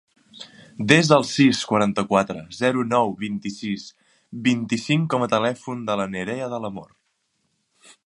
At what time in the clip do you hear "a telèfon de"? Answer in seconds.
5.27-6.03